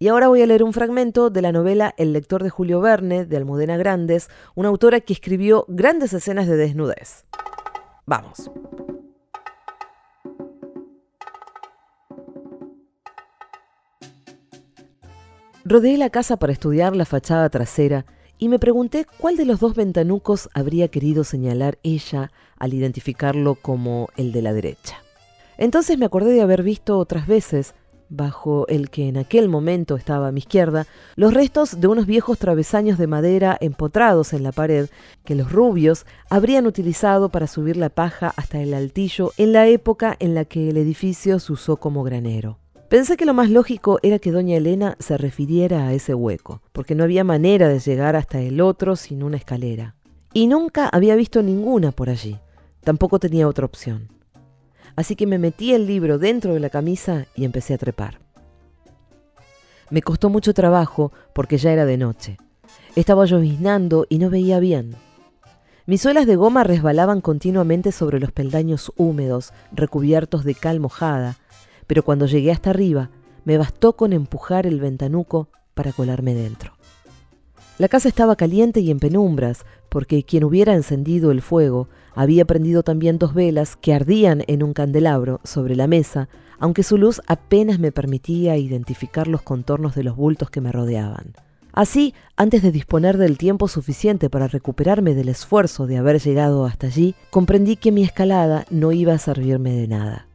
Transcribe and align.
Y 0.00 0.06
ahora 0.06 0.28
voy 0.28 0.42
a 0.42 0.46
leer 0.46 0.62
un 0.62 0.72
fragmento 0.72 1.28
de 1.28 1.42
la 1.42 1.50
novela 1.50 1.92
El 1.96 2.12
lector 2.12 2.44
de 2.44 2.50
Julio 2.50 2.80
Verne, 2.80 3.24
de 3.24 3.36
Almudena 3.36 3.76
Grandes, 3.76 4.28
una 4.54 4.68
autora 4.68 5.00
que 5.00 5.12
escribió 5.12 5.64
grandes 5.66 6.12
escenas 6.12 6.46
de 6.46 6.56
desnudez. 6.56 7.24
Vamos. 8.06 8.48
Rodeé 15.64 15.98
la 15.98 16.10
casa 16.10 16.36
para 16.36 16.52
estudiar 16.52 16.94
la 16.94 17.04
fachada 17.04 17.50
trasera 17.50 18.06
y 18.38 18.48
me 18.48 18.60
pregunté 18.60 19.04
cuál 19.18 19.36
de 19.36 19.44
los 19.44 19.58
dos 19.58 19.74
ventanucos 19.74 20.48
habría 20.54 20.86
querido 20.88 21.24
señalar 21.24 21.78
ella 21.82 22.30
al 22.56 22.72
identificarlo 22.72 23.56
como 23.56 24.08
el 24.16 24.30
de 24.30 24.42
la 24.42 24.52
derecha. 24.52 25.02
Entonces 25.56 25.98
me 25.98 26.06
acordé 26.06 26.32
de 26.32 26.40
haber 26.40 26.62
visto 26.62 26.96
otras 26.98 27.26
veces, 27.26 27.74
bajo 28.08 28.66
el 28.68 28.90
que 28.90 29.08
en 29.08 29.16
aquel 29.16 29.48
momento 29.48 29.96
estaba 29.96 30.28
a 30.28 30.32
mi 30.32 30.40
izquierda, 30.40 30.86
los 31.16 31.34
restos 31.34 31.80
de 31.80 31.88
unos 31.88 32.06
viejos 32.06 32.38
travesaños 32.38 32.98
de 32.98 33.06
madera 33.06 33.56
empotrados 33.60 34.32
en 34.32 34.42
la 34.42 34.52
pared 34.52 34.88
que 35.24 35.34
los 35.34 35.52
rubios 35.52 36.06
habrían 36.30 36.66
utilizado 36.66 37.28
para 37.28 37.46
subir 37.46 37.76
la 37.76 37.88
paja 37.88 38.32
hasta 38.36 38.60
el 38.60 38.74
altillo 38.74 39.32
en 39.36 39.52
la 39.52 39.66
época 39.66 40.16
en 40.18 40.34
la 40.34 40.44
que 40.44 40.70
el 40.70 40.76
edificio 40.76 41.38
se 41.38 41.52
usó 41.52 41.76
como 41.76 42.02
granero. 42.02 42.58
Pensé 42.88 43.18
que 43.18 43.26
lo 43.26 43.34
más 43.34 43.50
lógico 43.50 43.98
era 44.02 44.18
que 44.18 44.32
doña 44.32 44.56
Elena 44.56 44.96
se 44.98 45.18
refiriera 45.18 45.88
a 45.88 45.92
ese 45.92 46.14
hueco, 46.14 46.62
porque 46.72 46.94
no 46.94 47.04
había 47.04 47.22
manera 47.22 47.68
de 47.68 47.80
llegar 47.80 48.16
hasta 48.16 48.40
el 48.40 48.62
otro 48.62 48.96
sin 48.96 49.22
una 49.22 49.36
escalera. 49.36 49.94
Y 50.32 50.46
nunca 50.46 50.88
había 50.88 51.14
visto 51.14 51.42
ninguna 51.42 51.92
por 51.92 52.08
allí. 52.08 52.38
Tampoco 52.82 53.18
tenía 53.18 53.46
otra 53.46 53.66
opción. 53.66 54.17
Así 54.98 55.14
que 55.14 55.28
me 55.28 55.38
metí 55.38 55.74
el 55.74 55.86
libro 55.86 56.18
dentro 56.18 56.54
de 56.54 56.58
la 56.58 56.70
camisa 56.70 57.28
y 57.36 57.44
empecé 57.44 57.72
a 57.72 57.78
trepar. 57.78 58.18
Me 59.90 60.02
costó 60.02 60.28
mucho 60.28 60.54
trabajo 60.54 61.12
porque 61.32 61.56
ya 61.56 61.72
era 61.72 61.86
de 61.86 61.96
noche. 61.96 62.36
Estaba 62.96 63.24
lloviznando 63.24 64.06
y 64.08 64.18
no 64.18 64.28
veía 64.28 64.58
bien. 64.58 64.96
Mis 65.86 66.02
suelas 66.02 66.26
de 66.26 66.34
goma 66.34 66.64
resbalaban 66.64 67.20
continuamente 67.20 67.92
sobre 67.92 68.18
los 68.18 68.32
peldaños 68.32 68.92
húmedos, 68.96 69.52
recubiertos 69.70 70.42
de 70.42 70.56
cal 70.56 70.80
mojada, 70.80 71.36
pero 71.86 72.02
cuando 72.02 72.26
llegué 72.26 72.50
hasta 72.50 72.70
arriba, 72.70 73.10
me 73.44 73.56
bastó 73.56 73.92
con 73.94 74.12
empujar 74.12 74.66
el 74.66 74.80
ventanuco 74.80 75.48
para 75.74 75.92
colarme 75.92 76.34
dentro. 76.34 76.77
La 77.78 77.86
casa 77.86 78.08
estaba 78.08 78.34
caliente 78.34 78.80
y 78.80 78.90
en 78.90 78.98
penumbras, 78.98 79.64
porque 79.88 80.24
quien 80.24 80.42
hubiera 80.42 80.74
encendido 80.74 81.30
el 81.30 81.42
fuego 81.42 81.88
había 82.12 82.44
prendido 82.44 82.82
también 82.82 83.18
dos 83.18 83.34
velas 83.34 83.76
que 83.76 83.94
ardían 83.94 84.42
en 84.48 84.64
un 84.64 84.72
candelabro 84.72 85.40
sobre 85.44 85.76
la 85.76 85.86
mesa, 85.86 86.28
aunque 86.58 86.82
su 86.82 86.98
luz 86.98 87.22
apenas 87.28 87.78
me 87.78 87.92
permitía 87.92 88.56
identificar 88.56 89.28
los 89.28 89.42
contornos 89.42 89.94
de 89.94 90.02
los 90.02 90.16
bultos 90.16 90.50
que 90.50 90.60
me 90.60 90.72
rodeaban. 90.72 91.34
Así, 91.72 92.14
antes 92.36 92.62
de 92.62 92.72
disponer 92.72 93.16
del 93.16 93.38
tiempo 93.38 93.68
suficiente 93.68 94.28
para 94.28 94.48
recuperarme 94.48 95.14
del 95.14 95.28
esfuerzo 95.28 95.86
de 95.86 95.98
haber 95.98 96.20
llegado 96.20 96.64
hasta 96.64 96.88
allí, 96.88 97.14
comprendí 97.30 97.76
que 97.76 97.92
mi 97.92 98.02
escalada 98.02 98.64
no 98.70 98.90
iba 98.90 99.12
a 99.12 99.18
servirme 99.18 99.70
de 99.74 99.86
nada. 99.86 100.26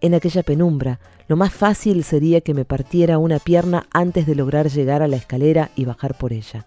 En 0.00 0.14
aquella 0.14 0.42
penumbra, 0.42 1.00
lo 1.26 1.36
más 1.36 1.52
fácil 1.52 2.02
sería 2.02 2.40
que 2.40 2.54
me 2.54 2.64
partiera 2.64 3.18
una 3.18 3.40
pierna 3.40 3.86
antes 3.92 4.26
de 4.26 4.34
lograr 4.34 4.70
llegar 4.70 5.02
a 5.02 5.08
la 5.08 5.16
escalera 5.16 5.70
y 5.76 5.84
bajar 5.84 6.16
por 6.16 6.32
ella. 6.32 6.66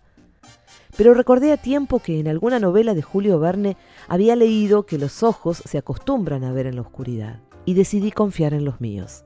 Pero 0.97 1.13
recordé 1.13 1.51
a 1.51 1.57
tiempo 1.57 1.99
que 1.99 2.19
en 2.19 2.27
alguna 2.27 2.59
novela 2.59 2.93
de 2.93 3.01
Julio 3.01 3.39
Verne 3.39 3.77
había 4.07 4.35
leído 4.35 4.85
que 4.85 4.97
los 4.97 5.23
ojos 5.23 5.61
se 5.65 5.77
acostumbran 5.77 6.43
a 6.43 6.51
ver 6.51 6.67
en 6.67 6.75
la 6.75 6.81
oscuridad, 6.81 7.39
y 7.65 7.73
decidí 7.73 8.11
confiar 8.11 8.53
en 8.53 8.65
los 8.65 8.81
míos. 8.81 9.23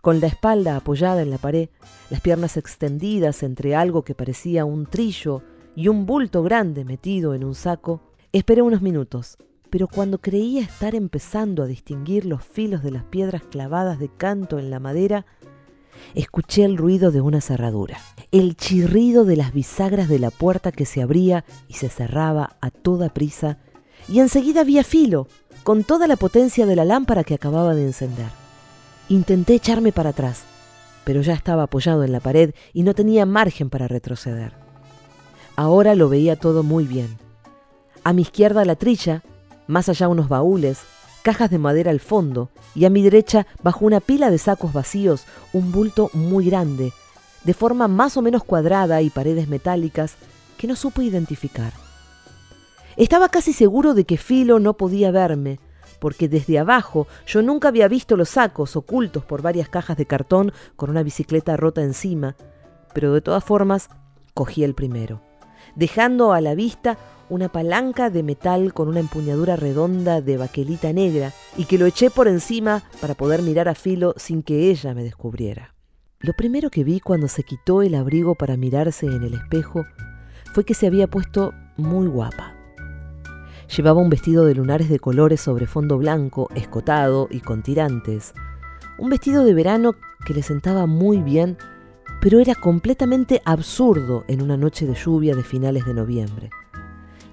Con 0.00 0.20
la 0.20 0.28
espalda 0.28 0.76
apoyada 0.76 1.22
en 1.22 1.30
la 1.30 1.38
pared, 1.38 1.68
las 2.10 2.20
piernas 2.20 2.56
extendidas 2.56 3.42
entre 3.42 3.74
algo 3.74 4.04
que 4.04 4.14
parecía 4.14 4.64
un 4.64 4.86
trillo 4.86 5.42
y 5.74 5.88
un 5.88 6.06
bulto 6.06 6.42
grande 6.42 6.84
metido 6.84 7.34
en 7.34 7.44
un 7.44 7.54
saco, 7.54 8.02
esperé 8.32 8.62
unos 8.62 8.82
minutos, 8.82 9.36
pero 9.70 9.88
cuando 9.88 10.18
creía 10.18 10.62
estar 10.62 10.94
empezando 10.94 11.62
a 11.62 11.66
distinguir 11.66 12.24
los 12.24 12.44
filos 12.44 12.82
de 12.82 12.92
las 12.92 13.04
piedras 13.04 13.42
clavadas 13.42 13.98
de 13.98 14.08
canto 14.08 14.58
en 14.58 14.70
la 14.70 14.78
madera, 14.78 15.26
escuché 16.14 16.64
el 16.64 16.76
ruido 16.76 17.10
de 17.10 17.20
una 17.20 17.40
cerradura, 17.40 17.98
el 18.32 18.56
chirrido 18.56 19.24
de 19.24 19.36
las 19.36 19.52
bisagras 19.52 20.08
de 20.08 20.18
la 20.18 20.30
puerta 20.30 20.72
que 20.72 20.86
se 20.86 21.02
abría 21.02 21.44
y 21.68 21.74
se 21.74 21.88
cerraba 21.88 22.56
a 22.60 22.70
toda 22.70 23.08
prisa, 23.08 23.58
y 24.08 24.20
enseguida 24.20 24.64
vi 24.64 24.78
a 24.78 24.84
Filo, 24.84 25.28
con 25.62 25.84
toda 25.84 26.06
la 26.06 26.16
potencia 26.16 26.64
de 26.66 26.76
la 26.76 26.84
lámpara 26.84 27.24
que 27.24 27.34
acababa 27.34 27.74
de 27.74 27.86
encender. 27.86 28.28
Intenté 29.08 29.54
echarme 29.54 29.92
para 29.92 30.10
atrás, 30.10 30.44
pero 31.04 31.22
ya 31.22 31.34
estaba 31.34 31.64
apoyado 31.64 32.04
en 32.04 32.12
la 32.12 32.20
pared 32.20 32.54
y 32.72 32.82
no 32.82 32.94
tenía 32.94 33.26
margen 33.26 33.70
para 33.70 33.88
retroceder. 33.88 34.52
Ahora 35.56 35.94
lo 35.94 36.08
veía 36.08 36.36
todo 36.36 36.62
muy 36.62 36.84
bien. 36.84 37.18
A 38.04 38.12
mi 38.12 38.22
izquierda 38.22 38.64
la 38.64 38.76
trilla, 38.76 39.22
más 39.66 39.88
allá 39.88 40.08
unos 40.08 40.28
baúles, 40.28 40.80
cajas 41.26 41.50
de 41.50 41.58
madera 41.58 41.90
al 41.90 41.98
fondo, 41.98 42.50
y 42.72 42.84
a 42.84 42.90
mi 42.90 43.02
derecha, 43.02 43.48
bajo 43.60 43.84
una 43.84 43.98
pila 43.98 44.30
de 44.30 44.38
sacos 44.38 44.72
vacíos, 44.72 45.24
un 45.52 45.72
bulto 45.72 46.08
muy 46.12 46.46
grande, 46.46 46.92
de 47.42 47.52
forma 47.52 47.88
más 47.88 48.16
o 48.16 48.22
menos 48.22 48.44
cuadrada 48.44 49.02
y 49.02 49.10
paredes 49.10 49.48
metálicas 49.48 50.14
que 50.56 50.68
no 50.68 50.76
supo 50.76 51.02
identificar. 51.02 51.72
Estaba 52.96 53.28
casi 53.28 53.52
seguro 53.52 53.92
de 53.92 54.04
que 54.04 54.18
Filo 54.18 54.60
no 54.60 54.76
podía 54.76 55.10
verme, 55.10 55.58
porque 55.98 56.28
desde 56.28 56.60
abajo 56.60 57.08
yo 57.26 57.42
nunca 57.42 57.66
había 57.66 57.88
visto 57.88 58.16
los 58.16 58.28
sacos 58.28 58.76
ocultos 58.76 59.24
por 59.24 59.42
varias 59.42 59.68
cajas 59.68 59.96
de 59.96 60.06
cartón 60.06 60.52
con 60.76 60.90
una 60.90 61.02
bicicleta 61.02 61.56
rota 61.56 61.82
encima, 61.82 62.36
pero 62.94 63.12
de 63.12 63.20
todas 63.20 63.42
formas 63.42 63.88
cogí 64.32 64.62
el 64.62 64.74
primero, 64.74 65.22
dejando 65.76 66.32
a 66.32 66.40
la 66.40 66.54
vista 66.54 66.98
una 67.28 67.48
palanca 67.48 68.10
de 68.10 68.22
metal 68.22 68.72
con 68.72 68.88
una 68.88 69.00
empuñadura 69.00 69.56
redonda 69.56 70.20
de 70.20 70.36
baquelita 70.36 70.92
negra 70.92 71.32
y 71.56 71.64
que 71.64 71.78
lo 71.78 71.86
eché 71.86 72.10
por 72.10 72.28
encima 72.28 72.82
para 73.00 73.14
poder 73.14 73.42
mirar 73.42 73.68
a 73.68 73.74
Filo 73.74 74.14
sin 74.16 74.42
que 74.42 74.70
ella 74.70 74.94
me 74.94 75.04
descubriera. 75.04 75.74
Lo 76.18 76.32
primero 76.32 76.70
que 76.70 76.82
vi 76.82 77.00
cuando 77.00 77.28
se 77.28 77.42
quitó 77.42 77.82
el 77.82 77.94
abrigo 77.94 78.34
para 78.34 78.56
mirarse 78.56 79.06
en 79.06 79.22
el 79.22 79.34
espejo 79.34 79.84
fue 80.54 80.64
que 80.64 80.74
se 80.74 80.86
había 80.86 81.08
puesto 81.08 81.52
muy 81.76 82.06
guapa. 82.06 82.54
Llevaba 83.76 84.00
un 84.00 84.08
vestido 84.08 84.46
de 84.46 84.54
lunares 84.54 84.88
de 84.88 85.00
colores 85.00 85.40
sobre 85.40 85.66
fondo 85.66 85.98
blanco, 85.98 86.48
escotado 86.54 87.28
y 87.30 87.40
con 87.40 87.62
tirantes. 87.62 88.32
Un 88.98 89.10
vestido 89.10 89.44
de 89.44 89.52
verano 89.52 89.94
que 90.24 90.34
le 90.34 90.42
sentaba 90.42 90.86
muy 90.86 91.20
bien, 91.20 91.58
pero 92.26 92.40
era 92.40 92.56
completamente 92.56 93.40
absurdo 93.44 94.24
en 94.26 94.42
una 94.42 94.56
noche 94.56 94.84
de 94.84 94.94
lluvia 94.94 95.36
de 95.36 95.44
finales 95.44 95.84
de 95.84 95.94
noviembre. 95.94 96.50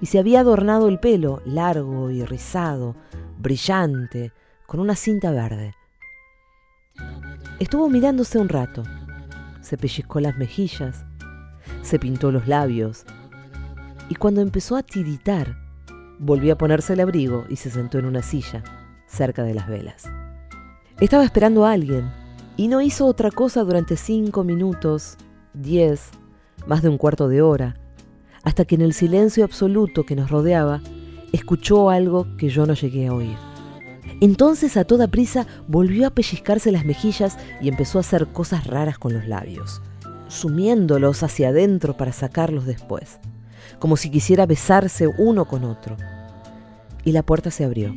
Y 0.00 0.06
se 0.06 0.20
había 0.20 0.38
adornado 0.38 0.86
el 0.86 1.00
pelo, 1.00 1.42
largo 1.44 2.12
y 2.12 2.24
rizado, 2.24 2.94
brillante, 3.36 4.30
con 4.68 4.78
una 4.78 4.94
cinta 4.94 5.32
verde. 5.32 5.74
Estuvo 7.58 7.90
mirándose 7.90 8.38
un 8.38 8.48
rato, 8.48 8.84
se 9.62 9.76
pellizcó 9.76 10.20
las 10.20 10.38
mejillas, 10.38 11.04
se 11.82 11.98
pintó 11.98 12.30
los 12.30 12.46
labios, 12.46 13.04
y 14.08 14.14
cuando 14.14 14.42
empezó 14.42 14.76
a 14.76 14.84
tiritar, 14.84 15.56
volvió 16.20 16.52
a 16.52 16.58
ponerse 16.58 16.92
el 16.92 17.00
abrigo 17.00 17.46
y 17.48 17.56
se 17.56 17.68
sentó 17.68 17.98
en 17.98 18.04
una 18.04 18.22
silla, 18.22 18.62
cerca 19.08 19.42
de 19.42 19.54
las 19.54 19.66
velas. 19.66 20.04
Estaba 21.00 21.24
esperando 21.24 21.66
a 21.66 21.72
alguien, 21.72 22.12
y 22.56 22.68
no 22.68 22.80
hizo 22.80 23.06
otra 23.06 23.30
cosa 23.30 23.64
durante 23.64 23.96
cinco 23.96 24.44
minutos, 24.44 25.16
diez, 25.54 26.10
más 26.66 26.82
de 26.82 26.88
un 26.88 26.98
cuarto 26.98 27.28
de 27.28 27.42
hora, 27.42 27.76
hasta 28.42 28.64
que 28.64 28.76
en 28.76 28.82
el 28.82 28.92
silencio 28.92 29.44
absoluto 29.44 30.04
que 30.04 30.16
nos 30.16 30.30
rodeaba, 30.30 30.80
escuchó 31.32 31.90
algo 31.90 32.26
que 32.36 32.48
yo 32.48 32.66
no 32.66 32.74
llegué 32.74 33.08
a 33.08 33.14
oír. 33.14 33.36
Entonces 34.20 34.76
a 34.76 34.84
toda 34.84 35.08
prisa 35.08 35.46
volvió 35.66 36.06
a 36.06 36.10
pellizcarse 36.10 36.70
las 36.70 36.84
mejillas 36.84 37.36
y 37.60 37.68
empezó 37.68 37.98
a 37.98 38.02
hacer 38.02 38.28
cosas 38.28 38.66
raras 38.66 38.98
con 38.98 39.12
los 39.12 39.26
labios, 39.26 39.82
sumiéndolos 40.28 41.22
hacia 41.22 41.48
adentro 41.48 41.96
para 41.96 42.12
sacarlos 42.12 42.66
después, 42.66 43.18
como 43.80 43.96
si 43.96 44.10
quisiera 44.10 44.46
besarse 44.46 45.08
uno 45.18 45.46
con 45.46 45.64
otro. 45.64 45.96
Y 47.04 47.12
la 47.12 47.22
puerta 47.22 47.50
se 47.50 47.64
abrió. 47.64 47.92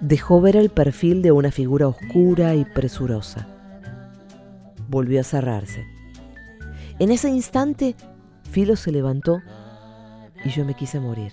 Dejó 0.00 0.40
ver 0.40 0.56
el 0.56 0.70
perfil 0.70 1.22
de 1.22 1.32
una 1.32 1.50
figura 1.50 1.88
oscura 1.88 2.54
y 2.54 2.64
presurosa. 2.64 3.48
Volvió 4.88 5.20
a 5.20 5.24
cerrarse. 5.24 5.84
En 6.98 7.10
ese 7.10 7.28
instante 7.28 7.96
Filo 8.50 8.76
se 8.76 8.92
levantó 8.92 9.40
y 10.44 10.50
yo 10.50 10.64
me 10.64 10.74
quise 10.74 11.00
morir. 11.00 11.32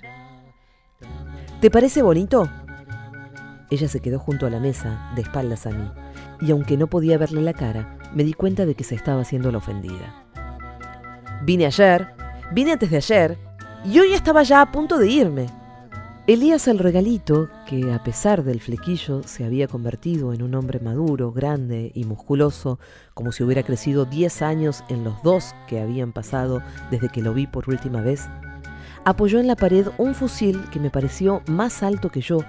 ¿Te 1.61 1.71
parece 1.71 2.01
bonito? 2.01 2.49
Ella 3.69 3.87
se 3.87 3.99
quedó 3.99 4.19
junto 4.19 4.45
a 4.45 4.49
la 4.49 4.59
mesa, 4.59 5.11
de 5.15 5.21
espaldas 5.21 5.65
a 5.65 5.71
mí, 5.71 5.89
y 6.41 6.51
aunque 6.51 6.77
no 6.77 6.87
podía 6.87 7.17
verle 7.17 7.41
la 7.41 7.53
cara, 7.53 7.97
me 8.13 8.23
di 8.23 8.33
cuenta 8.33 8.65
de 8.65 8.75
que 8.75 8.83
se 8.83 8.95
estaba 8.95 9.21
haciendo 9.21 9.51
la 9.51 9.57
ofendida. 9.57 10.25
Vine 11.43 11.65
ayer, 11.65 12.13
vine 12.51 12.73
antes 12.73 12.91
de 12.91 12.97
ayer, 12.97 13.37
y 13.83 13.99
hoy 13.99 14.13
estaba 14.13 14.43
ya 14.43 14.61
a 14.61 14.71
punto 14.71 14.97
de 14.97 15.09
irme. 15.09 15.47
Elías 16.27 16.67
el 16.67 16.79
regalito, 16.79 17.49
que 17.67 17.93
a 17.93 18.03
pesar 18.03 18.43
del 18.43 18.59
flequillo 18.59 19.21
se 19.21 19.45
había 19.45 19.67
convertido 19.67 20.33
en 20.33 20.41
un 20.41 20.55
hombre 20.55 20.79
maduro, 20.79 21.31
grande 21.31 21.91
y 21.93 22.03
musculoso, 22.05 22.79
como 23.13 23.31
si 23.31 23.43
hubiera 23.43 23.61
crecido 23.61 24.05
10 24.05 24.41
años 24.41 24.83
en 24.89 25.03
los 25.03 25.21
dos 25.21 25.53
que 25.67 25.79
habían 25.79 26.13
pasado 26.13 26.63
desde 26.89 27.09
que 27.09 27.21
lo 27.21 27.35
vi 27.35 27.45
por 27.45 27.69
última 27.69 28.01
vez, 28.01 28.27
apoyó 29.03 29.39
en 29.39 29.45
la 29.45 29.55
pared 29.55 29.85
un 29.99 30.15
fusil 30.15 30.59
que 30.71 30.79
me 30.79 30.89
pareció 30.89 31.43
más 31.45 31.83
alto 31.83 32.09
que 32.09 32.21
yo 32.21 32.39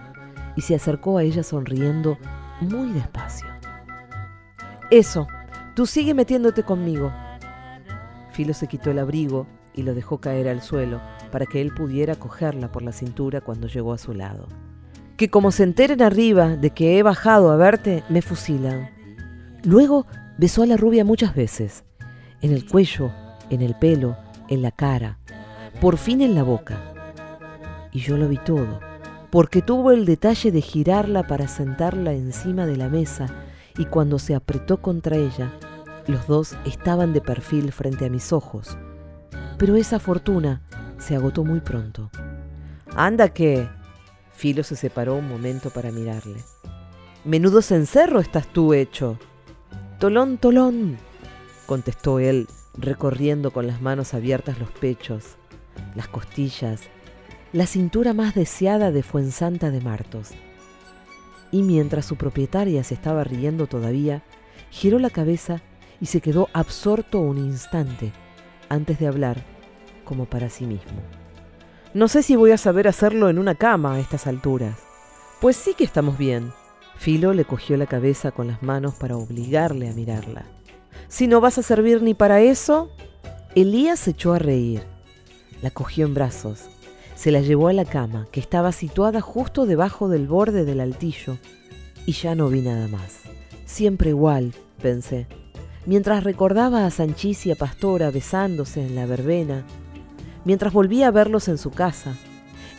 y 0.57 0.63
se 0.63 0.75
acercó 0.75 1.19
a 1.19 1.23
ella 1.23 1.43
sonriendo 1.43 2.17
muy 2.63 2.93
despacio. 2.93 3.47
Eso, 4.91 5.27
tú 5.75 5.85
sigue 5.85 6.15
metiéndote 6.15 6.63
conmigo. 6.63 7.13
Filo 8.33 8.55
se 8.55 8.69
quitó 8.69 8.91
el 8.91 9.01
abrigo 9.01 9.47
y 9.75 9.83
lo 9.83 9.95
dejó 9.95 10.19
caer 10.19 10.49
al 10.49 10.63
suelo 10.63 10.99
para 11.31 11.47
que 11.47 11.61
él 11.61 11.73
pudiera 11.75 12.15
cogerla 12.15 12.73
por 12.73 12.83
la 12.83 12.93
cintura 12.93 13.41
cuando 13.41 13.67
llegó 13.67 13.93
a 13.93 13.99
su 13.99 14.13
lado. 14.13 14.49
Que 15.17 15.31
como 15.31 15.51
se 15.51 15.63
enteren 15.63 16.03
arriba 16.03 16.57
de 16.57 16.71
que 16.71 16.99
he 16.99 17.03
bajado 17.03 17.51
a 17.51 17.57
verte, 17.57 18.05
me 18.09 18.23
fusilan. 18.23 18.91
Luego 19.65 20.07
besó 20.39 20.63
a 20.63 20.67
la 20.67 20.77
rubia 20.77 21.05
muchas 21.05 21.35
veces, 21.35 21.85
en 22.43 22.53
el 22.53 22.67
cuello, 22.67 23.11
en 23.51 23.63
el 23.63 23.75
pelo, 23.75 24.17
en 24.49 24.63
la 24.63 24.71
cara, 24.71 25.19
por 25.81 25.97
fin 25.97 26.21
en 26.21 26.35
la 26.35 26.43
boca. 26.43 26.79
Y 27.93 28.01
yo 28.01 28.17
lo 28.17 28.29
vi 28.29 28.39
todo, 28.39 28.81
porque 29.31 29.63
tuvo 29.63 29.91
el 29.91 30.05
detalle 30.05 30.53
de 30.53 30.61
girarla 30.61 31.27
para 31.27 31.49
sentarla 31.49 32.13
encima 32.13 32.67
de 32.67 32.77
la 32.77 32.89
mesa 32.89 33.27
y 33.79 33.87
cuando 33.87 34.19
se 34.19 34.35
apretó 34.35 34.81
contra 34.81 35.17
ella, 35.17 35.53
los 36.07 36.27
dos 36.27 36.57
estaban 36.65 37.13
de 37.13 37.21
perfil 37.21 37.73
frente 37.73 38.07
a 38.07 38.11
mis 38.11 38.33
ojos. 38.33 38.79
Pero 39.59 39.77
esa 39.77 39.99
fortuna 39.99 40.63
se 40.99 41.17
agotó 41.17 41.45
muy 41.45 41.61
pronto. 41.61 42.11
Anda 42.95 43.29
que... 43.29 43.69
Filo 44.33 44.63
se 44.63 44.77
separó 44.77 45.15
un 45.15 45.29
momento 45.29 45.71
para 45.71 45.91
mirarle. 45.91 46.37
Menudo 47.25 47.63
cencerro 47.63 48.21
estás 48.21 48.47
tú 48.47 48.75
hecho. 48.75 49.19
Tolón, 49.99 50.37
tolón, 50.37 50.99
contestó 51.65 52.19
él, 52.19 52.47
recorriendo 52.77 53.51
con 53.51 53.67
las 53.67 53.81
manos 53.81 54.13
abiertas 54.13 54.59
los 54.59 54.71
pechos, 54.71 55.37
las 55.95 56.07
costillas, 56.07 56.83
la 57.53 57.67
cintura 57.67 58.13
más 58.13 58.35
deseada 58.35 58.93
de 58.93 59.03
Fuensanta 59.03 59.71
de 59.71 59.81
Martos. 59.81 60.33
Y 61.51 61.63
mientras 61.63 62.05
su 62.05 62.17
propietaria 62.17 62.85
se 62.85 62.93
estaba 62.93 63.25
riendo 63.25 63.67
todavía, 63.67 64.23
giró 64.71 64.99
la 64.99 65.11
cabeza 65.11 65.63
y 65.99 66.07
se 66.07 66.21
quedó 66.21 66.51
absorto 66.53 67.21
un 67.21 67.39
instante 67.39 68.13
antes 68.69 68.99
de 68.99 69.07
hablar 69.07 69.56
como 70.07 70.25
para 70.25 70.49
sí 70.49 70.65
mismo. 70.65 71.03
No 71.93 72.09
sé 72.09 72.23
si 72.23 72.37
voy 72.37 72.53
a 72.53 72.59
saber 72.59 72.89
hacerlo 72.89 73.29
en 73.29 73.39
una 73.39 73.55
cama 73.55 73.95
a 73.95 74.01
estas 74.01 74.27
alturas. 74.27 74.79
Pues 75.41 75.57
sí 75.57 75.75
que 75.75 75.85
estamos 75.85 76.17
bien. 76.17 76.53
Filo 76.97 77.35
le 77.35 77.45
cogió 77.45 77.77
la 77.77 77.87
cabeza 77.87 78.31
con 78.31 78.47
las 78.47 78.63
manos 78.63 78.95
para 78.95 79.19
obligarle 79.19 79.91
a 79.91 79.93
mirarla. 79.93 80.47
Si 81.09 81.27
no 81.27 81.43
vas 81.43 81.59
a 81.59 81.63
servir 81.63 82.01
ni 82.03 82.15
para 82.15 82.41
eso... 82.41 82.91
Elías 83.55 84.01
se 84.01 84.11
echó 84.11 84.35
a 84.35 84.39
reír. 84.39 84.83
La 85.63 85.71
cogió 85.71 86.07
en 86.07 86.15
brazos. 86.15 86.65
Se 87.15 87.31
la 87.31 87.41
llevó 87.41 87.69
a 87.69 87.73
la 87.73 87.87
cama, 87.87 88.29
que 88.31 88.41
estaba 88.41 88.73
situada 88.73 89.23
justo 89.23 89.65
debajo 89.65 90.09
del 90.09 90.27
borde 90.27 90.67
del 90.67 90.81
altillo, 90.81 91.39
y 92.05 92.13
ya 92.13 92.35
no 92.35 92.49
vi 92.49 92.61
nada 92.61 92.89
más. 92.89 93.21
Siempre 93.65 94.11
igual, 94.11 94.53
pensé. 94.83 95.27
Mientras 95.87 96.25
recordaba 96.25 96.85
a 96.85 96.91
Sanchis 96.91 97.47
y 97.47 97.53
a 97.53 97.57
Pastora 97.57 98.11
besándose 98.11 98.85
en 98.85 98.95
la 98.95 99.07
verbena, 99.07 99.65
mientras 100.47 100.73
volvía 100.73 101.09
a 101.09 101.11
verlos 101.11 101.49
en 101.49 101.59
su 101.59 101.71
casa, 101.73 102.15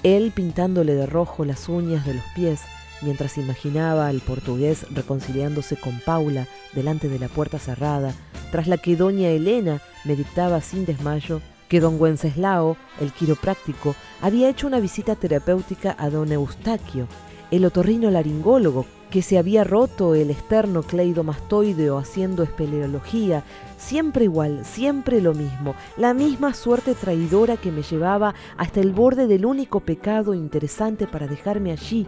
él 0.01 0.31
pintándole 0.33 0.95
de 0.95 1.05
rojo 1.05 1.43
las 1.43 1.67
uñas 1.67 2.05
de 2.05 2.13
los 2.13 2.23
pies, 2.33 2.61
mientras 3.01 3.37
imaginaba 3.37 4.07
al 4.07 4.21
portugués 4.21 4.85
reconciliándose 4.91 5.75
con 5.75 5.99
Paula 5.99 6.47
delante 6.73 7.09
de 7.09 7.19
la 7.19 7.27
puerta 7.27 7.59
cerrada, 7.59 8.13
tras 8.51 8.67
la 8.67 8.77
que 8.77 8.95
doña 8.95 9.27
Elena 9.27 9.81
me 10.05 10.15
dictaba 10.15 10.61
sin 10.61 10.85
desmayo 10.85 11.41
que 11.67 11.81
don 11.81 11.99
Wenceslao, 11.99 12.77
el 13.01 13.11
quiropráctico, 13.11 13.95
había 14.21 14.47
hecho 14.47 14.65
una 14.65 14.79
visita 14.79 15.15
terapéutica 15.15 15.93
a 15.99 16.09
don 16.09 16.31
Eustaquio, 16.31 17.07
el 17.51 17.65
otorrino 17.65 18.09
laringólogo, 18.09 18.85
que 19.09 19.21
se 19.21 19.37
había 19.37 19.63
roto 19.63 20.15
el 20.15 20.29
externo 20.29 20.83
cleidomastoideo 20.83 21.97
haciendo 21.97 22.43
espeleología, 22.43 23.43
siempre 23.77 24.25
igual, 24.25 24.65
siempre 24.65 25.21
lo 25.21 25.33
mismo, 25.33 25.75
la 25.97 26.13
misma 26.13 26.53
suerte 26.53 26.93
traidora 26.93 27.57
que 27.57 27.71
me 27.71 27.83
llevaba 27.83 28.35
hasta 28.57 28.81
el 28.81 28.91
borde 28.91 29.27
del 29.27 29.45
único 29.45 29.79
pecado 29.79 30.33
interesante 30.33 31.07
para 31.07 31.27
dejarme 31.27 31.71
allí, 31.71 32.05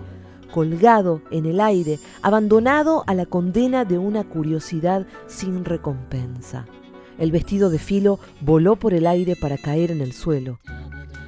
colgado 0.51 1.21
en 1.31 1.45
el 1.45 1.61
aire, 1.61 1.99
abandonado 2.21 3.03
a 3.07 3.13
la 3.13 3.25
condena 3.25 3.85
de 3.85 3.97
una 3.97 4.23
curiosidad 4.23 5.05
sin 5.27 5.63
recompensa. 5.63 6.65
El 7.17 7.31
vestido 7.31 7.69
de 7.69 7.79
filo 7.79 8.19
voló 8.41 8.75
por 8.75 8.93
el 8.93 9.05
aire 9.05 9.35
para 9.35 9.57
caer 9.57 9.91
en 9.91 10.01
el 10.01 10.13
suelo, 10.13 10.59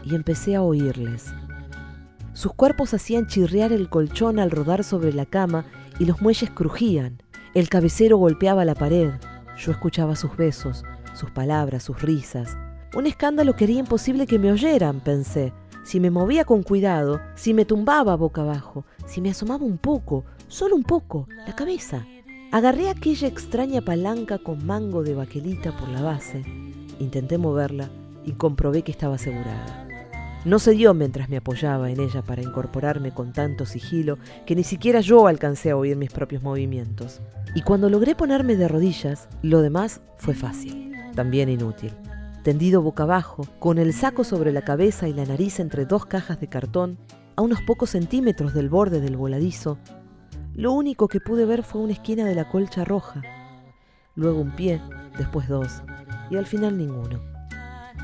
y 0.03 0.15
empecé 0.15 0.55
a 0.55 0.63
oírles 0.63 1.31
sus 2.33 2.53
cuerpos 2.53 2.93
hacían 2.93 3.27
chirriar 3.27 3.73
el 3.73 3.89
colchón 3.89 4.39
al 4.39 4.51
rodar 4.51 4.83
sobre 4.83 5.13
la 5.13 5.25
cama 5.25 5.65
y 5.99 6.05
los 6.05 6.21
muelles 6.21 6.49
crujían. 6.49 7.21
El 7.53 7.67
cabecero 7.67 8.17
golpeaba 8.17 8.63
la 8.63 8.75
pared. 8.75 9.11
Yo 9.57 9.71
escuchaba 9.71 10.15
sus 10.15 10.37
besos, 10.37 10.85
sus 11.13 11.29
palabras, 11.31 11.83
sus 11.83 12.01
risas. 12.01 12.57
Un 12.95 13.05
escándalo 13.05 13.55
que 13.55 13.65
haría 13.65 13.79
imposible 13.79 14.27
que 14.27 14.39
me 14.39 14.51
oyeran, 14.51 15.01
pensé. 15.01 15.53
Si 15.83 15.99
me 15.99 16.11
movía 16.11 16.45
con 16.45 16.63
cuidado, 16.63 17.19
si 17.35 17.53
me 17.53 17.65
tumbaba 17.65 18.15
boca 18.15 18.41
abajo, 18.41 18.85
si 19.05 19.19
me 19.19 19.31
asomaba 19.31 19.65
un 19.65 19.77
poco, 19.77 20.23
solo 20.47 20.75
un 20.75 20.83
poco, 20.83 21.27
la 21.45 21.55
cabeza. 21.55 22.05
Agarré 22.51 22.89
aquella 22.89 23.27
extraña 23.27 23.81
palanca 23.81 24.37
con 24.37 24.65
mango 24.65 25.03
de 25.03 25.15
baquelita 25.15 25.75
por 25.77 25.89
la 25.89 26.01
base. 26.01 26.43
Intenté 26.99 27.37
moverla 27.37 27.89
y 28.25 28.33
comprobé 28.33 28.83
que 28.83 28.91
estaba 28.91 29.15
asegurada. 29.15 29.80
No 30.43 30.57
se 30.57 30.71
dio 30.71 30.95
mientras 30.95 31.29
me 31.29 31.37
apoyaba 31.37 31.91
en 31.91 31.99
ella 31.99 32.23
para 32.23 32.41
incorporarme 32.41 33.13
con 33.13 33.31
tanto 33.31 33.67
sigilo 33.67 34.17
que 34.47 34.55
ni 34.55 34.63
siquiera 34.63 34.99
yo 34.99 35.27
alcancé 35.27 35.69
a 35.69 35.77
oír 35.77 35.95
mis 35.97 36.11
propios 36.11 36.41
movimientos. 36.41 37.21
Y 37.53 37.61
cuando 37.61 37.91
logré 37.91 38.15
ponerme 38.15 38.55
de 38.55 38.67
rodillas, 38.67 39.29
lo 39.43 39.61
demás 39.61 40.01
fue 40.17 40.33
fácil, 40.33 40.93
también 41.13 41.47
inútil. 41.47 41.93
Tendido 42.43 42.81
boca 42.81 43.03
abajo, 43.03 43.45
con 43.59 43.77
el 43.77 43.93
saco 43.93 44.23
sobre 44.23 44.51
la 44.51 44.63
cabeza 44.63 45.07
y 45.07 45.13
la 45.13 45.25
nariz 45.25 45.59
entre 45.59 45.85
dos 45.85 46.07
cajas 46.07 46.39
de 46.39 46.47
cartón, 46.47 46.97
a 47.35 47.43
unos 47.43 47.61
pocos 47.61 47.91
centímetros 47.91 48.55
del 48.55 48.67
borde 48.67 48.99
del 48.99 49.17
voladizo, 49.17 49.77
lo 50.55 50.71
único 50.73 51.07
que 51.07 51.19
pude 51.19 51.45
ver 51.45 51.61
fue 51.61 51.81
una 51.81 51.93
esquina 51.93 52.25
de 52.25 52.33
la 52.33 52.49
colcha 52.49 52.83
roja, 52.83 53.21
luego 54.15 54.41
un 54.41 54.55
pie, 54.55 54.81
después 55.19 55.47
dos, 55.47 55.83
y 56.31 56.37
al 56.37 56.47
final 56.47 56.79
ninguno 56.79 57.30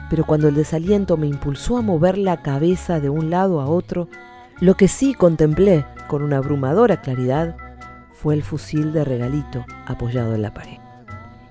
pero 0.09 0.25
cuando 0.25 0.47
el 0.47 0.55
desaliento 0.55 1.17
me 1.17 1.27
impulsó 1.27 1.77
a 1.77 1.81
mover 1.81 2.17
la 2.17 2.41
cabeza 2.41 2.99
de 2.99 3.09
un 3.09 3.29
lado 3.29 3.61
a 3.61 3.67
otro, 3.67 4.07
lo 4.59 4.75
que 4.75 4.87
sí 4.87 5.13
contemplé 5.13 5.85
con 6.07 6.23
una 6.23 6.37
abrumadora 6.37 7.01
claridad 7.01 7.55
fue 8.11 8.33
el 8.33 8.43
fusil 8.43 8.93
de 8.93 9.03
regalito 9.03 9.65
apoyado 9.85 10.33
en 10.33 10.41
la 10.41 10.53
pared. 10.53 10.77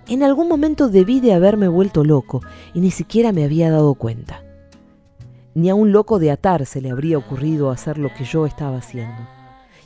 En 0.08 0.22
algún 0.22 0.48
momento 0.48 0.88
debí 0.88 1.20
de 1.20 1.34
haberme 1.34 1.68
vuelto 1.68 2.04
loco 2.04 2.40
y 2.74 2.80
ni 2.80 2.90
siquiera 2.90 3.32
me 3.32 3.44
había 3.44 3.70
dado 3.70 3.94
cuenta. 3.94 4.42
Ni 5.54 5.70
a 5.70 5.74
un 5.74 5.92
loco 5.92 6.18
de 6.18 6.30
atar 6.30 6.66
se 6.66 6.80
le 6.80 6.90
habría 6.90 7.18
ocurrido 7.18 7.70
hacer 7.70 7.98
lo 7.98 8.12
que 8.14 8.24
yo 8.24 8.46
estaba 8.46 8.78
haciendo. 8.78 9.26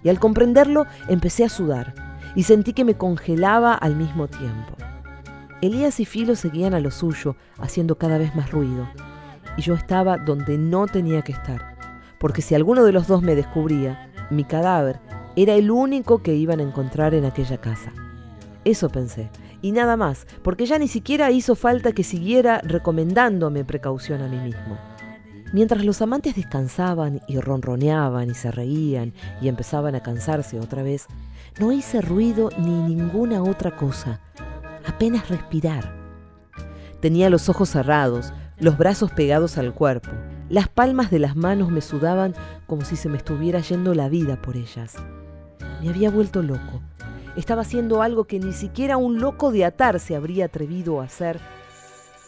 Y 0.03 0.09
al 0.09 0.19
comprenderlo 0.19 0.87
empecé 1.09 1.45
a 1.45 1.49
sudar 1.49 1.95
y 2.35 2.43
sentí 2.43 2.73
que 2.73 2.85
me 2.85 2.95
congelaba 2.95 3.75
al 3.75 3.97
mismo 3.97 4.29
tiempo. 4.29 4.77
Elías 5.63 6.01
y 6.01 6.07
Filo 6.07 6.37
seguían 6.37 6.73
a 6.73 6.81
lo 6.81 6.91
suyo, 6.91 7.37
haciendo 7.59 7.99
cada 7.99 8.17
vez 8.17 8.35
más 8.35 8.51
ruido, 8.51 8.89
y 9.59 9.63
yo 9.63 9.75
estaba 9.75 10.17
donde 10.17 10.57
no 10.57 10.87
tenía 10.87 11.21
que 11.21 11.33
estar, 11.33 11.77
porque 12.19 12.41
si 12.41 12.55
alguno 12.55 12.83
de 12.85 12.93
los 12.93 13.07
dos 13.07 13.23
me 13.23 13.35
descubría, 13.35 14.11
mi 14.31 14.45
cadáver 14.45 15.01
era 15.37 15.55
el 15.55 15.71
único 15.71 16.23
que 16.23 16.35
iban 16.35 16.61
a 16.61 16.63
encontrar 16.63 17.13
en 17.13 17.27
aquella 17.27 17.59
casa. 17.59 17.93
Eso 18.65 18.89
pensé, 18.89 19.31
y 19.61 19.73
nada 19.73 19.99
más, 19.99 20.27
porque 20.43 20.65
ya 20.65 20.79
ni 20.79 20.89
siquiera 20.89 21.31
hizo 21.31 21.55
falta 21.55 21.93
que 21.93 22.05
siguiera 22.05 22.63
recomendándome 22.65 23.65
precaución 23.65 24.23
a 24.23 24.29
mí 24.29 24.39
mismo. 24.39 24.79
Mientras 25.53 25.85
los 25.85 26.01
amantes 26.01 26.37
descansaban 26.37 27.21
y 27.27 27.39
ronroneaban 27.39 28.31
y 28.31 28.35
se 28.35 28.51
reían 28.51 29.13
y 29.43 29.49
empezaban 29.49 29.95
a 29.95 30.03
cansarse 30.03 30.59
otra 30.59 30.83
vez, 30.83 31.07
no 31.59 31.73
hice 31.73 32.01
ruido 32.01 32.51
ni 32.57 32.71
ninguna 32.71 33.43
otra 33.43 33.77
cosa, 33.77 34.21
apenas 34.87 35.29
respirar. 35.29 35.95
Tenía 37.01 37.31
los 37.31 37.49
ojos 37.49 37.71
cerrados, 37.71 38.33
los 38.59 38.77
brazos 38.77 39.11
pegados 39.11 39.57
al 39.59 39.73
cuerpo. 39.73 40.11
Las 40.49 40.69
palmas 40.69 41.11
de 41.11 41.19
las 41.19 41.37
manos 41.37 41.71
me 41.71 41.81
sudaban 41.81 42.35
como 42.67 42.85
si 42.85 42.97
se 42.97 43.09
me 43.09 43.17
estuviera 43.17 43.61
yendo 43.61 43.95
la 43.95 44.09
vida 44.09 44.41
por 44.43 44.57
ellas. 44.57 44.97
Me 45.81 45.89
había 45.89 46.11
vuelto 46.11 46.43
loco. 46.43 46.83
Estaba 47.37 47.63
haciendo 47.63 48.03
algo 48.03 48.25
que 48.25 48.39
ni 48.41 48.53
siquiera 48.53 48.97
un 48.97 49.21
loco 49.21 49.53
de 49.53 49.65
atar 49.65 50.01
se 50.01 50.17
habría 50.17 50.47
atrevido 50.47 51.01
a 51.01 51.05
hacer. 51.05 51.41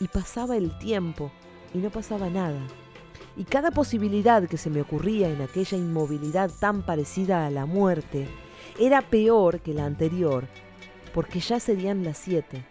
Y 0.00 0.09
pasaba 0.09 0.56
el 0.56 0.78
tiempo 0.78 1.30
y 1.75 1.78
no 1.78 1.90
pasaba 1.90 2.30
nada. 2.30 2.61
y 3.37 3.44
cada 3.44 3.71
posibilidad 3.71 4.47
que 4.47 4.59
se 4.59 4.68
me 4.68 4.82
ocurría 4.82 5.30
en 5.30 5.40
aquella 5.40 5.78
inmovilidad 5.78 6.50
tan 6.61 6.82
parecida 6.82 7.47
a 7.47 7.50
la 7.50 7.64
muerte 7.64 8.28
era 8.78 9.02
peor 9.02 9.61
que 9.61 9.75
la 9.75 9.87
anterior, 9.87 10.47
porque 11.14 11.40
ya 11.40 11.61
serían 11.61 12.04
las 12.04 12.19
siete, 12.19 12.64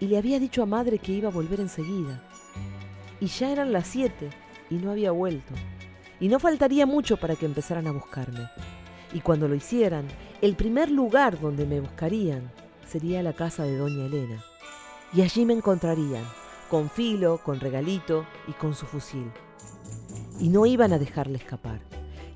y 0.00 0.06
le 0.06 0.18
había 0.18 0.38
dicho 0.38 0.62
a 0.62 0.66
madre 0.66 0.98
que 0.98 1.12
iba 1.12 1.28
a 1.28 1.32
volver 1.32 1.60
enseguida. 1.60 2.22
Y 3.20 3.26
ya 3.26 3.50
eran 3.50 3.72
las 3.72 3.86
siete, 3.86 4.30
y 4.70 4.76
no 4.76 4.90
había 4.90 5.12
vuelto. 5.12 5.54
Y 6.20 6.28
no 6.28 6.38
faltaría 6.38 6.86
mucho 6.86 7.16
para 7.16 7.36
que 7.36 7.46
empezaran 7.46 7.86
a 7.86 7.92
buscarme. 7.92 8.48
Y 9.12 9.20
cuando 9.20 9.48
lo 9.48 9.54
hicieran, 9.54 10.06
el 10.40 10.56
primer 10.56 10.90
lugar 10.90 11.40
donde 11.40 11.66
me 11.66 11.80
buscarían 11.80 12.50
sería 12.86 13.22
la 13.22 13.32
casa 13.32 13.64
de 13.64 13.76
doña 13.76 14.06
Elena. 14.06 14.44
Y 15.12 15.22
allí 15.22 15.44
me 15.44 15.54
encontrarían, 15.54 16.24
con 16.68 16.90
filo, 16.90 17.40
con 17.44 17.60
regalito 17.60 18.26
y 18.48 18.52
con 18.52 18.74
su 18.74 18.86
fusil. 18.86 19.30
Y 20.40 20.48
no 20.48 20.66
iban 20.66 20.92
a 20.92 20.98
dejarle 20.98 21.38
escapar. 21.38 21.80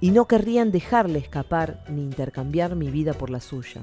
Y 0.00 0.12
no 0.12 0.26
querrían 0.26 0.70
dejarle 0.70 1.18
escapar 1.18 1.84
ni 1.88 2.02
intercambiar 2.02 2.76
mi 2.76 2.88
vida 2.90 3.14
por 3.14 3.30
la 3.30 3.40
suya. 3.40 3.82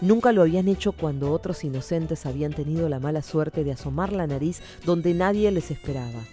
Nunca 0.00 0.32
lo 0.32 0.42
habían 0.42 0.66
hecho 0.68 0.92
cuando 0.92 1.30
otros 1.30 1.62
inocentes 1.62 2.24
habían 2.24 2.54
tenido 2.54 2.88
la 2.88 3.00
mala 3.00 3.20
suerte 3.20 3.64
de 3.64 3.72
asomar 3.72 4.12
la 4.12 4.26
nariz 4.26 4.62
donde 4.86 5.12
nadie 5.12 5.50
les 5.50 5.70
esperaba. 5.70 6.24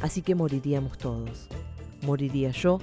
Así 0.00 0.22
que 0.22 0.34
moriríamos 0.34 0.98
todos. 0.98 1.48
Moriría 2.02 2.50
yo, 2.50 2.78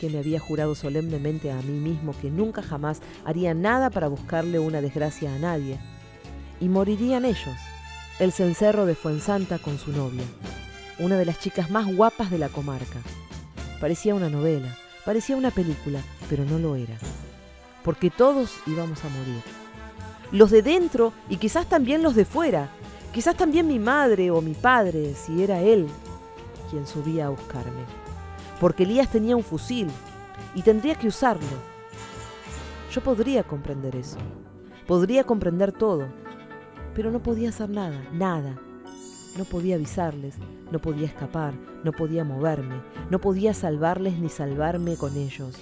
que 0.00 0.10
me 0.10 0.18
había 0.18 0.40
jurado 0.40 0.74
solemnemente 0.74 1.52
a 1.52 1.62
mí 1.62 1.78
mismo 1.78 2.14
que 2.20 2.30
nunca 2.30 2.62
jamás 2.62 3.00
haría 3.24 3.54
nada 3.54 3.90
para 3.90 4.08
buscarle 4.08 4.58
una 4.58 4.80
desgracia 4.80 5.34
a 5.34 5.38
nadie. 5.38 5.78
Y 6.60 6.68
morirían 6.68 7.24
ellos, 7.24 7.56
el 8.18 8.32
cencerro 8.32 8.86
de 8.86 8.94
Fuensanta 8.94 9.58
con 9.58 9.78
su 9.78 9.92
novia, 9.92 10.24
una 10.98 11.16
de 11.16 11.26
las 11.26 11.38
chicas 11.38 11.70
más 11.70 11.86
guapas 11.94 12.30
de 12.30 12.38
la 12.38 12.48
comarca. 12.48 13.00
Parecía 13.80 14.14
una 14.14 14.30
novela, 14.30 14.76
parecía 15.04 15.36
una 15.36 15.50
película, 15.50 16.00
pero 16.28 16.44
no 16.44 16.58
lo 16.58 16.76
era, 16.76 16.98
porque 17.86 18.10
todos 18.10 18.58
íbamos 18.66 19.04
a 19.04 19.08
morir. 19.08 19.40
Los 20.32 20.50
de 20.50 20.60
dentro 20.60 21.12
y 21.28 21.36
quizás 21.36 21.66
también 21.66 22.02
los 22.02 22.16
de 22.16 22.24
fuera, 22.24 22.68
quizás 23.12 23.36
también 23.36 23.68
mi 23.68 23.78
madre 23.78 24.32
o 24.32 24.42
mi 24.42 24.54
padre, 24.54 25.14
si 25.14 25.40
era 25.40 25.60
él 25.60 25.86
quien 26.68 26.84
subía 26.84 27.26
a 27.26 27.28
buscarme. 27.28 27.84
Porque 28.60 28.82
Elías 28.82 29.08
tenía 29.08 29.36
un 29.36 29.44
fusil 29.44 29.86
y 30.56 30.62
tendría 30.62 30.96
que 30.96 31.06
usarlo. 31.06 31.46
Yo 32.92 33.02
podría 33.02 33.44
comprender 33.44 33.94
eso, 33.94 34.18
podría 34.88 35.22
comprender 35.22 35.70
todo, 35.70 36.08
pero 36.92 37.12
no 37.12 37.22
podía 37.22 37.50
hacer 37.50 37.70
nada, 37.70 38.04
nada. 38.12 38.58
No 39.38 39.44
podía 39.44 39.76
avisarles, 39.76 40.34
no 40.72 40.80
podía 40.80 41.06
escapar, 41.06 41.54
no 41.84 41.92
podía 41.92 42.24
moverme, 42.24 42.80
no 43.10 43.20
podía 43.20 43.54
salvarles 43.54 44.18
ni 44.18 44.28
salvarme 44.28 44.96
con 44.96 45.16
ellos. 45.16 45.56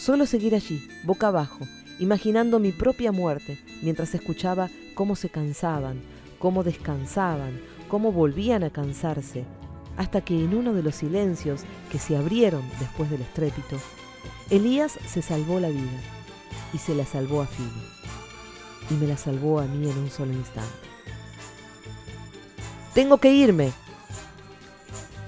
Solo 0.00 0.24
seguir 0.24 0.54
allí, 0.54 0.88
boca 1.04 1.28
abajo, 1.28 1.58
imaginando 1.98 2.58
mi 2.58 2.72
propia 2.72 3.12
muerte, 3.12 3.58
mientras 3.82 4.14
escuchaba 4.14 4.70
cómo 4.94 5.14
se 5.14 5.28
cansaban, 5.28 6.00
cómo 6.38 6.64
descansaban, 6.64 7.60
cómo 7.86 8.10
volvían 8.10 8.64
a 8.64 8.70
cansarse, 8.70 9.44
hasta 9.98 10.22
que 10.22 10.42
en 10.42 10.54
uno 10.54 10.72
de 10.72 10.82
los 10.82 10.94
silencios 10.94 11.64
que 11.92 11.98
se 11.98 12.16
abrieron 12.16 12.62
después 12.78 13.10
del 13.10 13.20
estrépito, 13.20 13.76
Elías 14.48 14.98
se 15.06 15.20
salvó 15.20 15.60
la 15.60 15.68
vida 15.68 16.00
y 16.72 16.78
se 16.78 16.94
la 16.94 17.04
salvó 17.04 17.42
a 17.42 17.46
Fili 17.46 17.68
y 18.88 18.94
me 18.94 19.06
la 19.06 19.18
salvó 19.18 19.60
a 19.60 19.66
mí 19.66 19.86
en 19.86 19.98
un 19.98 20.08
solo 20.08 20.32
instante. 20.32 20.70
Tengo 22.94 23.18
que 23.18 23.34
irme. 23.34 23.70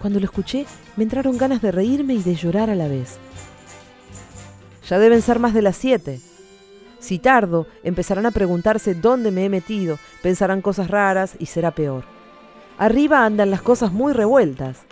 Cuando 0.00 0.18
lo 0.18 0.24
escuché, 0.24 0.64
me 0.96 1.04
entraron 1.04 1.36
ganas 1.36 1.60
de 1.60 1.72
reírme 1.72 2.14
y 2.14 2.22
de 2.22 2.36
llorar 2.36 2.70
a 2.70 2.74
la 2.74 2.88
vez. 2.88 3.18
Ya 4.92 4.98
deben 4.98 5.22
ser 5.22 5.38
más 5.38 5.54
de 5.54 5.62
las 5.62 5.78
siete. 5.78 6.20
Si 6.98 7.18
tardo, 7.18 7.66
empezarán 7.82 8.26
a 8.26 8.30
preguntarse 8.30 8.94
dónde 8.94 9.30
me 9.30 9.46
he 9.46 9.48
metido, 9.48 9.98
pensarán 10.20 10.60
cosas 10.60 10.90
raras 10.90 11.34
y 11.38 11.46
será 11.46 11.70
peor. 11.70 12.04
Arriba 12.76 13.24
andan 13.24 13.50
las 13.50 13.62
cosas 13.62 13.90
muy 13.90 14.12
revueltas. 14.12 14.82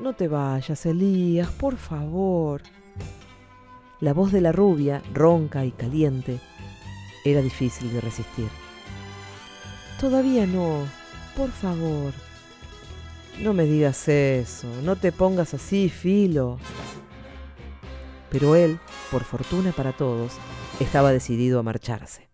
No 0.00 0.14
te 0.14 0.26
vayas, 0.26 0.84
Elías, 0.84 1.48
por 1.48 1.76
favor. 1.76 2.62
La 4.00 4.14
voz 4.14 4.32
de 4.32 4.40
la 4.40 4.50
rubia, 4.50 5.00
ronca 5.14 5.64
y 5.64 5.70
caliente, 5.70 6.40
era 7.24 7.40
difícil 7.40 7.92
de 7.92 8.00
resistir. 8.00 8.48
Todavía 10.00 10.44
no, 10.44 10.78
por 11.36 11.50
favor. 11.50 12.12
No 13.40 13.54
me 13.54 13.62
digas 13.62 14.08
eso, 14.08 14.66
no 14.82 14.96
te 14.96 15.12
pongas 15.12 15.54
así, 15.54 15.88
Filo. 15.88 16.58
Pero 18.32 18.56
él, 18.56 18.80
por 19.12 19.22
fortuna 19.22 19.70
para 19.70 19.92
todos, 19.92 20.32
estaba 20.80 21.12
decidido 21.12 21.60
a 21.60 21.62
marcharse. 21.62 22.28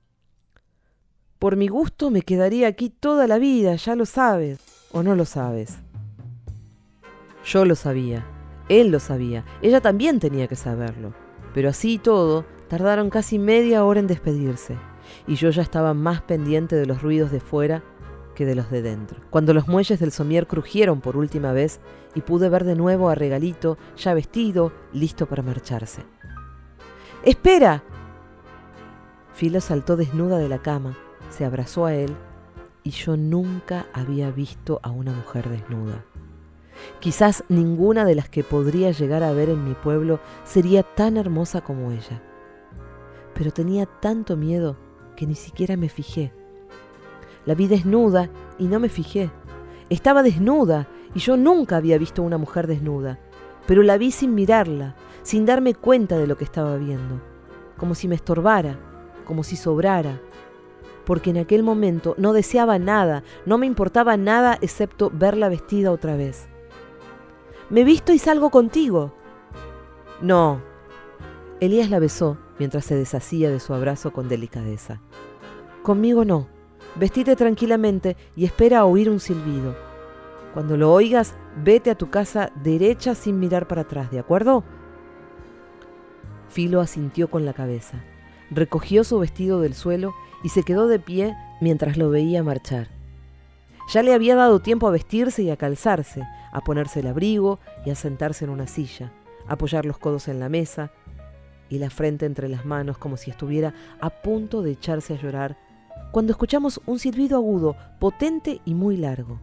Por 1.38 1.56
mi 1.56 1.68
gusto 1.68 2.10
me 2.10 2.22
quedaría 2.22 2.68
aquí 2.68 2.88
toda 2.88 3.26
la 3.26 3.38
vida, 3.38 3.74
ya 3.76 3.94
lo 3.96 4.06
sabes, 4.06 4.60
o 4.92 5.02
no 5.02 5.14
lo 5.14 5.26
sabes. 5.26 5.76
Yo 7.44 7.66
lo 7.66 7.74
sabía, 7.74 8.26
él 8.70 8.90
lo 8.90 8.98
sabía, 8.98 9.44
ella 9.60 9.82
también 9.82 10.20
tenía 10.20 10.48
que 10.48 10.56
saberlo, 10.56 11.12
pero 11.52 11.68
así 11.68 11.94
y 11.94 11.98
todo, 11.98 12.46
Tardaron 12.68 13.08
casi 13.08 13.38
media 13.38 13.82
hora 13.84 13.98
en 13.98 14.06
despedirse, 14.06 14.76
y 15.26 15.36
yo 15.36 15.48
ya 15.48 15.62
estaba 15.62 15.94
más 15.94 16.20
pendiente 16.20 16.76
de 16.76 16.84
los 16.84 17.00
ruidos 17.00 17.32
de 17.32 17.40
fuera 17.40 17.82
de 18.44 18.54
los 18.54 18.70
de 18.70 18.82
dentro. 18.82 19.20
Cuando 19.30 19.54
los 19.54 19.68
muelles 19.68 20.00
del 20.00 20.12
somier 20.12 20.46
crujieron 20.46 21.00
por 21.00 21.16
última 21.16 21.52
vez 21.52 21.80
y 22.14 22.20
pude 22.20 22.48
ver 22.48 22.64
de 22.64 22.74
nuevo 22.74 23.08
a 23.08 23.14
Regalito 23.14 23.78
ya 23.96 24.14
vestido, 24.14 24.72
listo 24.92 25.26
para 25.26 25.42
marcharse. 25.42 26.02
¡Espera! 27.22 27.82
Filo 29.34 29.60
saltó 29.60 29.96
desnuda 29.96 30.38
de 30.38 30.48
la 30.48 30.58
cama, 30.58 30.96
se 31.30 31.44
abrazó 31.44 31.86
a 31.86 31.94
él 31.94 32.14
y 32.82 32.90
yo 32.90 33.16
nunca 33.16 33.86
había 33.92 34.30
visto 34.30 34.80
a 34.82 34.90
una 34.90 35.12
mujer 35.12 35.48
desnuda. 35.48 36.04
Quizás 37.00 37.44
ninguna 37.48 38.04
de 38.04 38.14
las 38.14 38.28
que 38.28 38.44
podría 38.44 38.90
llegar 38.92 39.22
a 39.22 39.32
ver 39.32 39.50
en 39.50 39.64
mi 39.64 39.74
pueblo 39.74 40.20
sería 40.44 40.82
tan 40.82 41.16
hermosa 41.16 41.60
como 41.60 41.90
ella 41.92 42.22
pero 43.38 43.52
tenía 43.52 43.86
tanto 43.86 44.36
miedo 44.36 44.76
que 45.14 45.24
ni 45.24 45.36
siquiera 45.36 45.76
me 45.76 45.88
fijé. 45.88 46.32
La 47.48 47.54
vi 47.54 47.66
desnuda 47.66 48.28
y 48.58 48.66
no 48.66 48.78
me 48.78 48.90
fijé. 48.90 49.30
Estaba 49.88 50.22
desnuda 50.22 50.86
y 51.14 51.20
yo 51.20 51.38
nunca 51.38 51.78
había 51.78 51.96
visto 51.96 52.22
una 52.22 52.36
mujer 52.36 52.66
desnuda, 52.66 53.18
pero 53.66 53.82
la 53.82 53.96
vi 53.96 54.10
sin 54.10 54.34
mirarla, 54.34 54.96
sin 55.22 55.46
darme 55.46 55.72
cuenta 55.72 56.18
de 56.18 56.26
lo 56.26 56.36
que 56.36 56.44
estaba 56.44 56.76
viendo, 56.76 57.22
como 57.78 57.94
si 57.94 58.06
me 58.06 58.16
estorbara, 58.16 58.78
como 59.24 59.44
si 59.44 59.56
sobrara, 59.56 60.20
porque 61.06 61.30
en 61.30 61.38
aquel 61.38 61.62
momento 61.62 62.14
no 62.18 62.34
deseaba 62.34 62.78
nada, 62.78 63.22
no 63.46 63.56
me 63.56 63.64
importaba 63.64 64.18
nada 64.18 64.58
excepto 64.60 65.10
verla 65.10 65.48
vestida 65.48 65.90
otra 65.90 66.16
vez. 66.16 66.50
Me 67.70 67.82
visto 67.82 68.12
y 68.12 68.18
salgo 68.18 68.50
contigo. 68.50 69.14
No. 70.20 70.60
Elías 71.60 71.88
la 71.88 71.98
besó 71.98 72.36
mientras 72.58 72.84
se 72.84 72.94
deshacía 72.94 73.48
de 73.48 73.58
su 73.58 73.72
abrazo 73.72 74.12
con 74.12 74.28
delicadeza. 74.28 75.00
Conmigo 75.82 76.26
no. 76.26 76.57
Vestite 76.98 77.36
tranquilamente 77.36 78.16
y 78.34 78.44
espera 78.44 78.84
oír 78.84 79.08
un 79.08 79.20
silbido. 79.20 79.76
Cuando 80.52 80.76
lo 80.76 80.92
oigas, 80.92 81.34
vete 81.62 81.90
a 81.90 81.94
tu 81.94 82.10
casa 82.10 82.50
derecha 82.64 83.14
sin 83.14 83.38
mirar 83.38 83.68
para 83.68 83.82
atrás, 83.82 84.10
¿de 84.10 84.18
acuerdo? 84.18 84.64
Filo 86.48 86.80
asintió 86.80 87.30
con 87.30 87.44
la 87.44 87.52
cabeza. 87.52 88.02
Recogió 88.50 89.04
su 89.04 89.18
vestido 89.20 89.60
del 89.60 89.74
suelo 89.74 90.14
y 90.42 90.48
se 90.48 90.64
quedó 90.64 90.88
de 90.88 90.98
pie 90.98 91.36
mientras 91.60 91.96
lo 91.96 92.10
veía 92.10 92.42
marchar. 92.42 92.88
Ya 93.92 94.02
le 94.02 94.12
había 94.12 94.34
dado 94.34 94.60
tiempo 94.60 94.88
a 94.88 94.90
vestirse 94.90 95.42
y 95.42 95.50
a 95.50 95.56
calzarse, 95.56 96.26
a 96.52 96.60
ponerse 96.62 97.00
el 97.00 97.06
abrigo 97.06 97.60
y 97.86 97.90
a 97.90 97.94
sentarse 97.94 98.44
en 98.44 98.50
una 98.50 98.66
silla, 98.66 99.12
apoyar 99.46 99.86
los 99.86 99.98
codos 99.98 100.26
en 100.26 100.40
la 100.40 100.48
mesa, 100.48 100.90
y 101.68 101.78
la 101.78 101.90
frente 101.90 102.26
entre 102.26 102.48
las 102.48 102.64
manos 102.64 102.98
como 102.98 103.16
si 103.16 103.30
estuviera 103.30 103.74
a 104.00 104.10
punto 104.10 104.62
de 104.62 104.72
echarse 104.72 105.14
a 105.14 105.16
llorar, 105.16 105.56
cuando 106.10 106.32
escuchamos 106.32 106.80
un 106.86 106.98
silbido 106.98 107.36
agudo, 107.36 107.76
potente 107.98 108.60
y 108.64 108.74
muy 108.74 108.96
largo. 108.96 109.40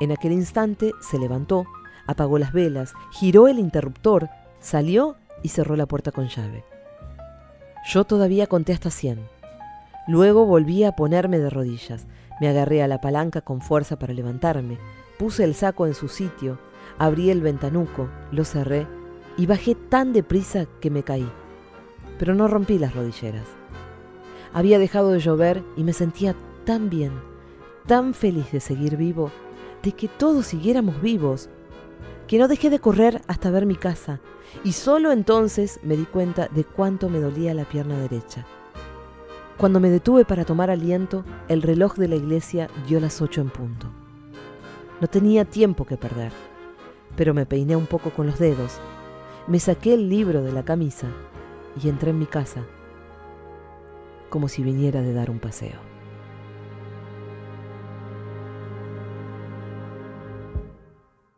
En 0.00 0.12
aquel 0.12 0.32
instante 0.32 0.92
se 1.00 1.18
levantó, 1.18 1.66
apagó 2.06 2.38
las 2.38 2.52
velas, 2.52 2.94
giró 3.12 3.48
el 3.48 3.58
interruptor, 3.58 4.30
salió 4.58 5.16
y 5.42 5.48
cerró 5.48 5.76
la 5.76 5.86
puerta 5.86 6.10
con 6.12 6.28
llave. 6.28 6.64
Yo 7.86 8.04
todavía 8.04 8.46
conté 8.46 8.72
hasta 8.72 8.90
cien. 8.90 9.20
Luego 10.06 10.46
volví 10.46 10.84
a 10.84 10.92
ponerme 10.92 11.38
de 11.38 11.50
rodillas, 11.50 12.06
me 12.40 12.48
agarré 12.48 12.82
a 12.82 12.88
la 12.88 13.00
palanca 13.00 13.42
con 13.42 13.60
fuerza 13.60 13.98
para 13.98 14.14
levantarme, 14.14 14.78
puse 15.18 15.44
el 15.44 15.54
saco 15.54 15.86
en 15.86 15.94
su 15.94 16.08
sitio, 16.08 16.58
abrí 16.98 17.30
el 17.30 17.42
ventanuco, 17.42 18.08
lo 18.32 18.44
cerré 18.44 18.86
y 19.36 19.46
bajé 19.46 19.74
tan 19.74 20.12
deprisa 20.12 20.66
que 20.80 20.90
me 20.90 21.02
caí, 21.02 21.30
pero 22.18 22.34
no 22.34 22.48
rompí 22.48 22.78
las 22.78 22.94
rodilleras. 22.94 23.59
Había 24.52 24.78
dejado 24.78 25.10
de 25.10 25.20
llover 25.20 25.62
y 25.76 25.84
me 25.84 25.92
sentía 25.92 26.34
tan 26.64 26.90
bien, 26.90 27.12
tan 27.86 28.14
feliz 28.14 28.50
de 28.50 28.60
seguir 28.60 28.96
vivo, 28.96 29.30
de 29.82 29.92
que 29.92 30.08
todos 30.08 30.46
siguiéramos 30.46 31.00
vivos, 31.00 31.48
que 32.26 32.38
no 32.38 32.48
dejé 32.48 32.68
de 32.68 32.80
correr 32.80 33.22
hasta 33.28 33.50
ver 33.50 33.64
mi 33.64 33.76
casa, 33.76 34.20
y 34.64 34.72
solo 34.72 35.12
entonces 35.12 35.78
me 35.82 35.96
di 35.96 36.04
cuenta 36.04 36.48
de 36.48 36.64
cuánto 36.64 37.08
me 37.08 37.20
dolía 37.20 37.54
la 37.54 37.64
pierna 37.64 37.98
derecha. 37.98 38.44
Cuando 39.56 39.78
me 39.78 39.90
detuve 39.90 40.24
para 40.24 40.44
tomar 40.44 40.70
aliento, 40.70 41.24
el 41.48 41.62
reloj 41.62 41.96
de 41.96 42.08
la 42.08 42.16
iglesia 42.16 42.68
dio 42.88 42.98
las 42.98 43.20
ocho 43.22 43.40
en 43.40 43.50
punto. 43.50 43.86
No 45.00 45.06
tenía 45.06 45.44
tiempo 45.44 45.84
que 45.84 45.96
perder, 45.96 46.32
pero 47.16 47.34
me 47.34 47.46
peiné 47.46 47.76
un 47.76 47.86
poco 47.86 48.10
con 48.10 48.26
los 48.26 48.38
dedos, 48.38 48.80
me 49.46 49.60
saqué 49.60 49.94
el 49.94 50.08
libro 50.08 50.42
de 50.42 50.52
la 50.52 50.64
camisa 50.64 51.06
y 51.80 51.88
entré 51.88 52.10
en 52.10 52.18
mi 52.18 52.26
casa 52.26 52.64
como 54.30 54.48
si 54.48 54.62
viniera 54.62 55.02
de 55.02 55.12
dar 55.12 55.28
un 55.28 55.40
paseo. 55.40 55.89